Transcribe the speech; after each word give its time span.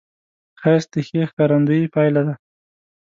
ښایست 0.61 0.89
د 0.93 0.95
ښې 1.07 1.21
ښکارندې 1.29 1.91
پایله 1.93 2.21
ده 2.27 2.35